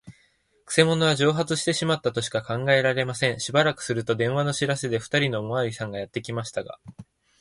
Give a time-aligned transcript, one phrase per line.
[0.65, 3.39] くせ者は蒸発してしまったとしか考えられません。
[3.39, 6.79] しばらくすると、電話の知らせで、ふたりのおまわりさんがやってきましたが、